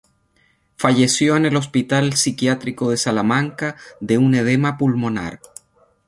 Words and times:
Falleció 0.77 1.35
en 1.35 1.45
el 1.45 1.55
Hospital 1.55 2.13
Psiquiátrico 2.13 2.89
de 2.89 2.97
Salamanca 2.97 3.75
de 3.99 4.17
un 4.17 4.33
edema 4.33 4.75
pulmonar. 4.75 5.39